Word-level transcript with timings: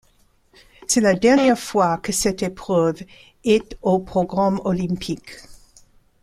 C'est 0.87 0.99
la 0.99 1.13
dernière 1.13 1.59
fois 1.59 1.99
que 1.99 2.11
cette 2.11 2.41
épreuve 2.41 3.03
est 3.43 3.77
au 3.83 3.99
programme 3.99 4.59
olympique. 4.65 5.35